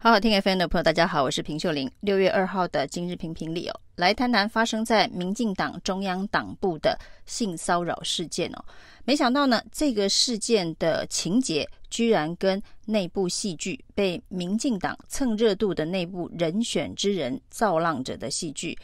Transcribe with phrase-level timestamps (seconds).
[0.00, 1.90] 好好听 FM 的朋友，大家好，我是平秀玲。
[2.02, 8.64] 六月二号的今日评评里哦，来谈谈发生在民进党中央党部的性骚扰事件哦。
[9.04, 18.78] 没想到呢，这个事件的情节居然跟内部戏剧被民进党蹭热度的内部人选之人造浪者的戏剧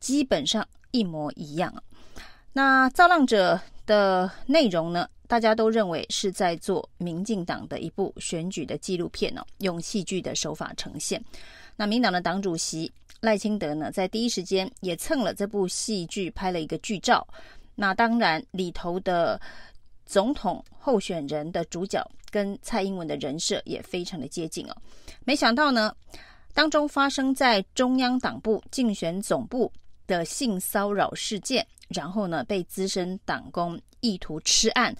[0.00, 1.72] 基本上一模一样。
[2.52, 5.08] 那造浪者的内容呢？
[5.30, 11.24] 大家都认为是在做民进党的一部选举的纪录片哦，用戏剧的手法呈现。
[11.76, 17.24] 那民党的党主席赖清德呢，在第一时间也蹭了这部戏剧，拍了一个剧照。
[17.76, 19.40] 那当然里头的
[20.04, 24.76] 总统候选人的主角跟蔡英文的人设也非常的接近哦。
[25.24, 25.94] 没想到呢，
[26.52, 29.72] 当中发生在中央党部竞选总部
[30.08, 34.92] 的性骚扰事件，然后呢，被资深党工意图吃案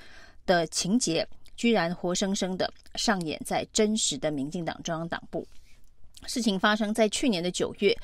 [0.50, 1.24] 的情节，
[1.56, 5.46] 居然活生生的上演在真实的民进党中央党部。
[6.26, 7.96] 事情发生在去年的九月，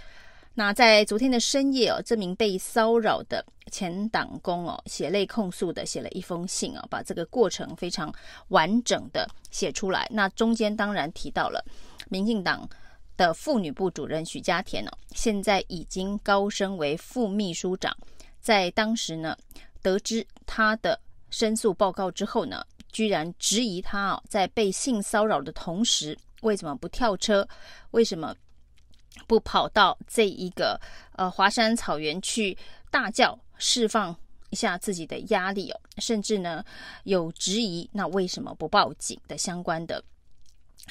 [0.54, 8.14] 那在昨天的深夜哦，这名被骚扰的前党工哦，血泪控诉的写了一封信哦，把这个过程非常
[8.48, 10.06] 完整的写出来。
[10.12, 11.60] 那中间当然提到了
[12.08, 12.68] 民进党
[13.16, 17.92] 的妇女部主任许家田哦，现在已经高升为副秘书长。
[18.40, 19.36] 在当时呢，
[19.82, 27.46] 得知他的申诉报告之后呢，居然质疑他啊，在被性骚扰的同时，为什么不跳车？
[27.90, 28.34] 为什么
[29.26, 30.80] 不跑到这一个
[31.12, 32.56] 呃华山草原去
[32.90, 34.14] 大叫，释放
[34.50, 35.80] 一下自己的压力哦？
[35.98, 36.64] 甚至呢，
[37.04, 40.02] 有质疑那为什么不报警的相关的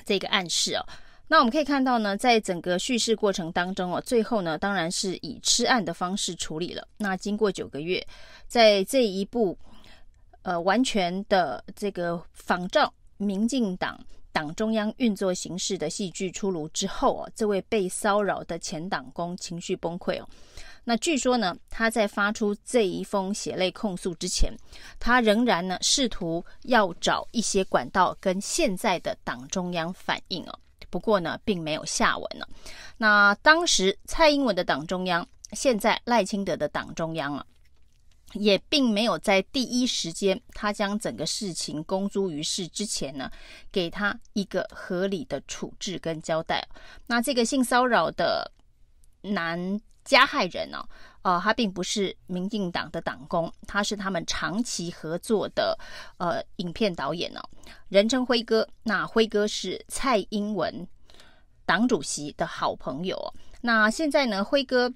[0.05, 0.85] 这个暗示哦。
[1.27, 6.87] 那我们可以看到呢，在整个叙事过程当中哦，最后呢，当然是以吃案的方式处理了。
[6.97, 8.05] 那经过九个月，
[8.47, 9.57] 在这一部
[10.45, 13.99] 呃完全的这个仿照民进党
[14.31, 20.27] 党中央运作形式的戏剧出炉之后哦，这位被骚扰的前党工情绪崩溃哦。
[20.83, 24.53] 那据说呢，他在发出这一封血泪控诉之前，
[24.99, 30.59] 他仍然呢试图要找一些管道跟现在的党中央反映哦。
[30.91, 32.47] 不过呢，并没有下文了。
[32.97, 37.43] 那当时蔡英文的党中央，现在赖清德的党中央啊，
[38.35, 43.31] 也并没有在第一时间，他将整个事情公诸于世之前呢，
[43.71, 46.65] 给他一个合理的处置跟交代。
[47.07, 48.51] 那这个性骚扰的
[49.21, 50.89] 男加害人呢、啊？
[51.25, 55.75] 呃，他并不是民进党的党工，他是他们长期合作的
[56.17, 57.49] 呃影片导演呢、哦，
[57.89, 58.67] 人称辉哥。
[58.83, 60.87] 那辉哥是蔡英文
[61.65, 63.33] 党主席的好朋友。
[63.61, 64.93] 那现在呢，辉哥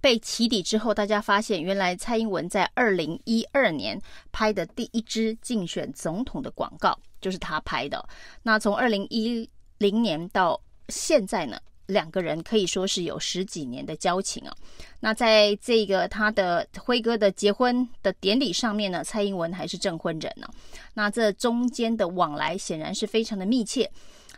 [0.00, 4.00] 被起底之后，大家发现原来蔡英文在二零一二年
[4.32, 8.06] 拍的第一支竞选总统的广告就是他拍的。
[8.42, 9.48] 那从二零一
[9.78, 11.58] 零年到现在呢？
[11.86, 14.54] 两个人可以说是有十几年的交情啊。
[15.00, 20.48] 那在这个他的辉哥的结婚的典礼上面呢，蔡英文还是证婚人呢。
[20.94, 23.90] 那这中间的往来显然是非常的密切。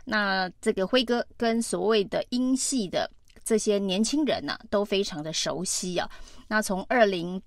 [0.03, 3.07] 那这个辉哥跟所谓的英系的
[3.43, 6.09] 这些年轻人呢，都非常的熟悉啊。
[6.47, 7.41] 那从二零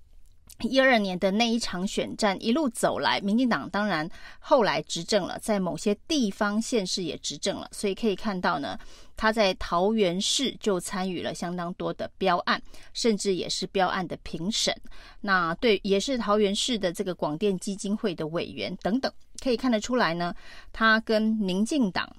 [0.61, 4.09] 一二年的那一场选战一路走来，民进党当然
[4.39, 8.79] 后来执政了，在某些地方县市也执政了，所以可以看到呢，
[9.17, 12.63] 他在桃园市就参与了相当多的标案，
[12.95, 14.75] 甚至也是标案的评审。
[15.21, 20.35] 那对，也是桃园市的这个广电基金会的委员等等，可以看得出来呢，
[20.73, 22.11] 他跟民进党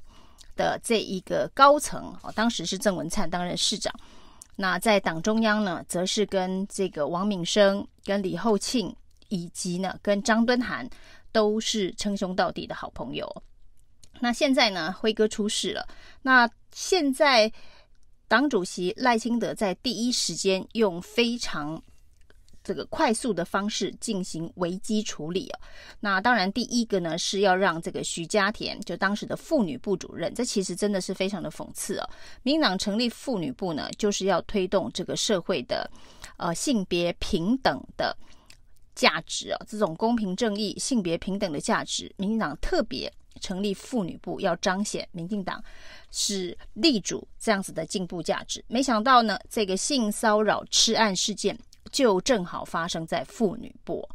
[0.57, 3.93] 的这一个高层，哦，当时是郑文灿担任市长。
[4.57, 8.93] 那在党中央呢，则是跟这个王敏生、跟李厚庆，
[9.29, 10.89] 以及呢跟张敦涵，
[11.31, 13.43] 都是称兄道弟的好朋友。
[14.19, 15.87] 那现在呢，辉哥出事了。
[16.23, 17.49] 那现在
[18.27, 21.81] 党主席赖清德在第一时间用非常。
[22.67, 25.59] 这个快速的方式进行危机处理啊，
[26.01, 32.09] 那当然第一个呢是要让这个徐家田，就当时的妇女部主任，这其实真的是非常的讽刺啊。
[32.43, 35.89] 民进党成立妇女部呢，就是要推动这个社会的
[36.35, 38.13] 呃性别平等的
[38.93, 43.09] 价值啊，这种公平正义、性别平等的价值，民进党特别
[43.39, 45.63] 成立妇女部，要彰显民进党
[46.11, 48.61] 是立主这样子的进步价值。
[48.67, 51.57] 没想到呢，这个性骚扰吃案事件。
[51.87, 54.07] 就正好发生在妇女部，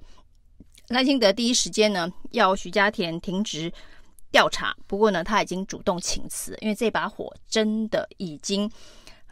[0.89, 3.73] 赖清德第一时间呢要徐家田停职
[4.31, 8.71] 调查，不过呢他已经主动请辞，因为这把火真的已经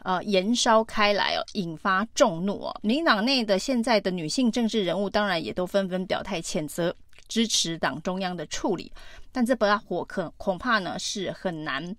[0.03, 2.79] 呃延烧开来哦，引发众怒哦。
[2.81, 6.95] 民党内的现在的女性政治人物当然也都纷纷表态谴责，
[7.27, 8.91] 支持党中央的处理，
[9.31, 11.95] 但这把火可恐怕呢是很难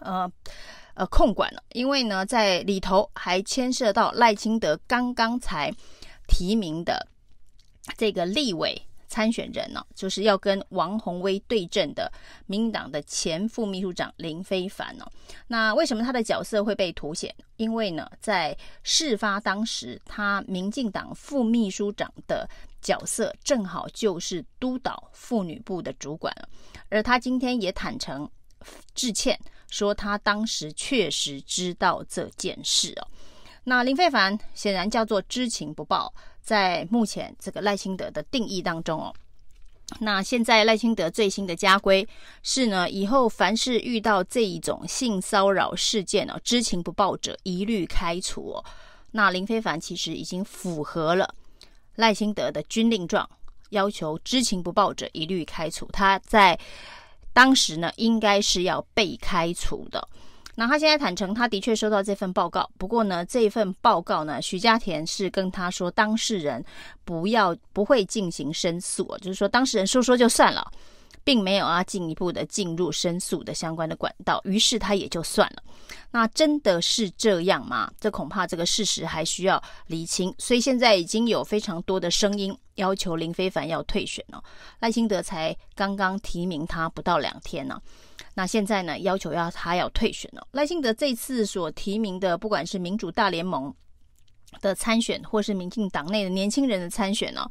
[0.00, 0.30] 呃
[0.94, 5.72] 呃控管了，因为呢，在里头还牵涉到赖清德刚刚才
[6.26, 7.06] 提名的
[7.96, 8.80] 这个立委。
[9.06, 12.10] 参选人呢、就是要跟王鸿威对阵的
[12.46, 15.06] 民党的前副秘书长林非凡哦。
[15.46, 17.32] 那为什么他的角色会被凸显？
[17.56, 22.48] 因为呢，在事发当时，他民进党副秘书长的
[22.82, 26.34] 角色正好就是督导妇女部的主管，
[26.88, 28.28] 而他今天也坦诚
[28.96, 29.38] 致歉，
[29.74, 33.08] 说他当时确实知道这件事哦。
[33.64, 36.14] 那林非凡显然叫做知情不报。
[36.40, 39.14] 在目前这个赖清德的定义当中哦，
[40.00, 42.06] 那现在赖清德最新的家规
[42.42, 48.64] 是呢，以后凡是遇到这一种性骚扰事件哦，知情不报者一律开除哦。
[49.12, 51.34] 那林非凡其实已经符合了
[51.94, 53.26] 赖清德的军令状，
[53.70, 55.88] 要求知情不报者一律开除。
[55.94, 56.58] 他在
[57.34, 60.08] 当时呢，应该是要被开除的。
[60.54, 62.70] 那他现在坦诚，他的确收到这份报告。
[62.78, 66.64] 不过呢，这份报告呢，徐家田是跟他说，当事人
[67.04, 70.70] 不要不会进行申诉，就是说当事人说说就算了，
[71.22, 74.40] 并没有要进一步的进入申诉的相关的管道。
[74.44, 75.62] 于是他也就算了。
[76.10, 77.92] 那真的是这样吗？
[78.00, 80.34] 这恐怕这个事实还需要厘清。
[80.38, 84.42] 所以现在已经有非常多的声音要求林非凡要退选了。
[84.78, 87.80] 赖清德才刚刚提名他不到两天呢。
[88.32, 90.46] 那现在呢，要求要他要退选了。
[90.52, 93.72] 赖清德这次所提名的，不管是民主大联盟
[94.60, 97.48] 的参选，或是民进党内的年轻人的参选呢，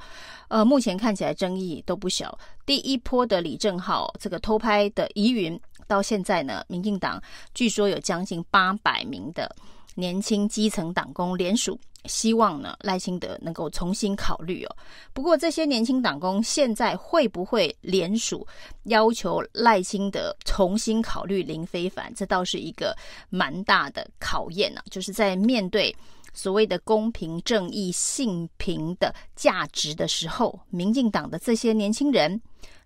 [0.48, 2.38] 呃，目前看起来争议都不小。
[2.66, 7.22] 第一波的李正浩这个偷拍的疑云，到现在呢，民进党
[7.54, 9.54] 据说有将近八百名的
[9.96, 11.80] 年轻基层党工联署。
[12.06, 14.76] 希望呢，赖清德能够重新考虑哦。
[15.14, 18.46] 不过这些年轻党工现在会不会联署
[18.84, 22.14] 要求赖清德重新考虑林非凡？
[22.14, 22.94] 这倒是一个
[23.30, 25.96] 蛮大的考验呢、就是在面对
[26.34, 32.42] 所谓的公平正义、性平的价值的时候，民进党的这些年轻人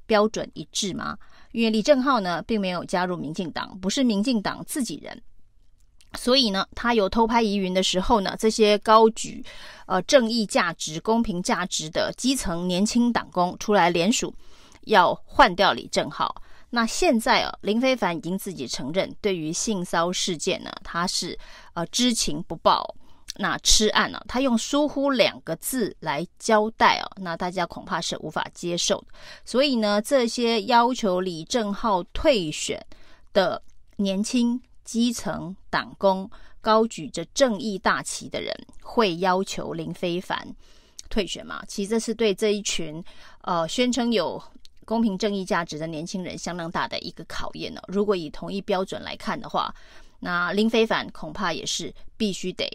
[0.06, 1.18] 标准一致吗？
[1.54, 5.22] 因为李正浩呢，并没有加入民进党，不是民进党自己人。
[6.18, 9.44] 所以呢，他有偷拍疑云的时候呢，这些高举
[9.86, 14.34] 呃正义价值、公平价值的基层年轻党工出来联署，
[14.84, 16.36] 要换掉李正浩。
[16.70, 21.38] 那现在啊，林非凡已经自己承认，对于性骚事件呢，他是
[21.74, 22.96] 呃知情不报。
[23.38, 29.04] 那吃案呢、啊，他用疏忽两个字来交代哦，那大家恐怕是无法接受。
[29.45, 32.86] 所以呢，这些要求李正浩退选
[33.34, 33.62] 的
[33.95, 34.62] 年轻。
[34.88, 36.31] 基层党工
[36.62, 40.48] 高举着正义大旗的人，会要求林非凡
[41.10, 41.62] 退选吗？
[41.68, 43.04] 其实这是对这一群
[43.42, 44.42] 呃宣称有
[44.86, 47.81] 公平正义价值的年轻人相当大的一个考验呢。
[47.90, 49.75] 如果以同一标准来看的话，
[50.22, 52.66] 那林非凡恐怕也是必须得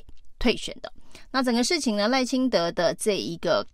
[0.42, 0.92] 退选的。
[1.30, 3.64] 那整个事情呢，赖清德的这一个。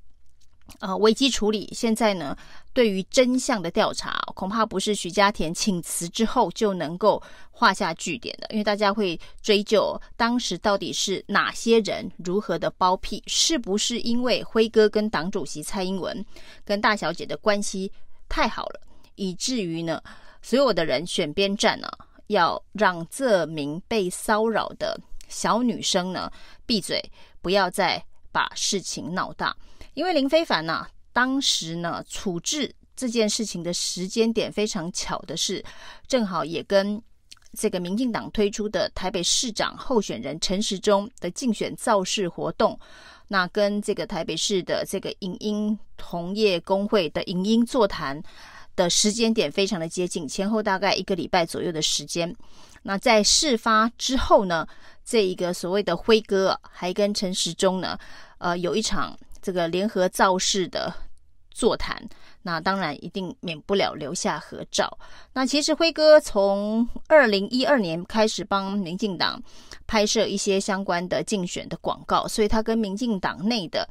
[0.81, 2.37] 呃，危机处理现在呢，
[2.75, 16.23] 对于真相的调查，恐怕不是徐家田请辞之后就能够画下句点的，因为大家会追究当时到底是哪些人如何的包庇，是不是因为辉哥跟党主席蔡英文
[16.67, 17.91] 跟大小姐的关系
[18.29, 18.81] 太好了，
[19.15, 20.03] 以至于呢，
[20.43, 21.89] 所有的人选边站呢，
[22.27, 26.31] 要让这名被骚扰的小女生呢
[26.67, 27.03] 闭嘴，
[27.41, 29.57] 不要再把事情闹大。
[29.95, 35.65] 因为林非凡呢，当时呢处置这件事情的时间点非常巧的是，
[36.07, 37.01] 正好也跟
[37.55, 42.79] 这个民进党推出的台北市长候选人陈时中的竞选造势活动，
[43.29, 48.23] 那跟这个台北市的这个影音同业公会的影音座谈
[48.77, 52.33] 的时间点非常的接近，前后大概一个礼拜左右的时间。
[52.89, 54.67] 那在事发之后呢，
[55.05, 57.99] 这一个所谓的辉哥还跟陈时中呢，
[58.39, 59.15] 呃，有一场。
[59.41, 60.93] 这个联合造势的
[61.49, 61.97] 座谈，
[62.43, 64.99] 那当然一定免不了留下合照。
[65.33, 69.41] 那其实辉哥从二零一二年开始帮民进党
[69.87, 73.89] 拍摄一些相关的竞选的广告，所以他跟民进党内的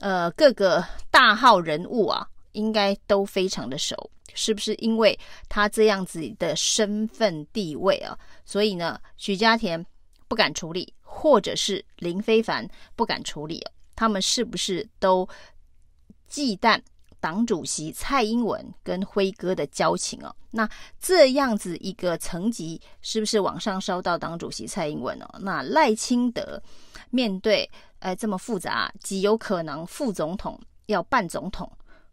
[0.00, 4.10] 呃各个大号人物啊，应该都非常的熟。
[4.34, 9.82] 是不是因为他这样子的身份地位啊，所以呢，许家田
[10.28, 13.64] 不敢处理，或者是林非凡不敢处理？
[13.94, 15.26] 他们是不是都
[16.26, 16.78] 忌惮
[17.18, 20.34] 党主席蔡英文跟辉哥的交情哦？
[20.50, 20.68] 那
[21.00, 25.38] 这样子一个层级，是不是往上烧到党主席蔡英文哦？
[25.40, 26.62] 那赖清德
[27.08, 27.70] 面对
[28.00, 31.70] 呃这么复杂，极有可能副总统要办总统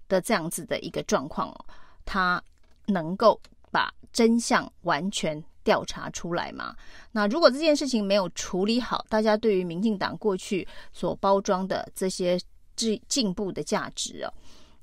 [0.07, 1.65] 的这样子的一个状况哦，
[2.05, 2.41] 他
[2.87, 3.39] 能够
[3.71, 6.75] 把真相完全调查出来吗。
[7.11, 12.39] 那如果这件事情没有处理好，大家对于民进党过去所包装的这些
[12.75, 14.33] 进进步的价值哦，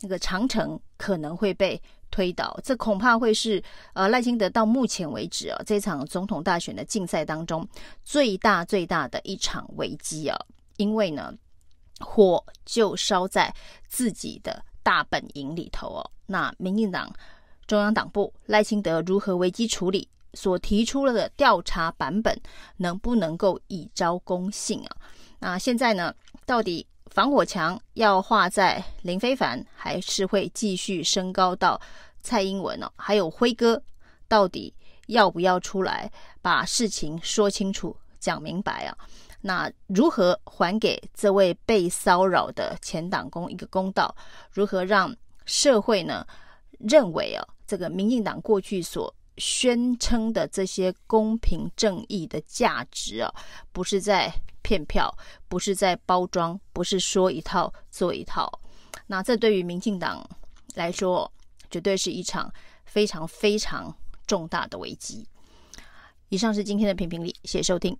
[0.00, 2.59] 那个长城可能会被推倒。
[2.65, 3.62] 这恐怕会是
[3.93, 7.67] 呃赖清德到目前为止啊这场总统大选的竞赛当中
[8.05, 10.39] 最大最大的一场危机啊，
[10.77, 11.33] 因为呢。
[12.03, 13.55] 火就烧在
[13.87, 16.11] 自己的大本营里头哦。
[16.27, 17.13] 那民进党
[17.67, 20.09] 中央党部赖清德如何危机处理？
[20.35, 22.41] 所提出了的调查版本
[22.77, 24.97] 能不能够以招公信啊？
[25.41, 26.15] 那现在呢？
[26.47, 31.81] 到底防火墙要画在林非凡，还是会继续升高到
[32.23, 32.89] 蔡英文哦？
[32.95, 33.83] 还有辉哥，
[34.29, 34.73] 到底
[35.09, 36.09] 要不要出来
[36.41, 38.97] 把事情说清楚、讲明白啊？
[39.41, 44.15] 那如何还给这位被骚扰的前党工一个公道？
[44.53, 45.15] 如何让
[45.47, 46.27] 社会呢
[46.79, 53.35] 认为啊，这个民进党过去所宣称的这些公平正义的价值啊，
[53.73, 54.31] 不是在
[54.63, 55.11] 骗票，
[55.49, 58.51] 不是在包装，不是说一套做一套。
[59.07, 60.29] 那这对于民进党
[60.75, 61.31] 来说，
[61.71, 62.53] 绝对是一场
[62.85, 65.27] 非常非常重大的危机。
[66.29, 67.97] 以上是今天的评评理，谢谢收听。